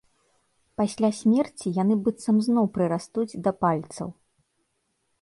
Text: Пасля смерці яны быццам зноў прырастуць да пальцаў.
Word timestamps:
Пасля 0.81 1.09
смерці 1.17 1.75
яны 1.83 1.99
быццам 2.09 2.35
зноў 2.49 2.65
прырастуць 2.79 3.29
да 3.43 3.51
пальцаў. 3.63 4.07